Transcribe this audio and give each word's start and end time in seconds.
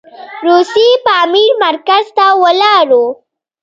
روسي 0.45 0.87
پامیر 1.05 1.51
مرکز 1.63 2.05
ته 2.17 2.25
ولاړو. 2.43 3.05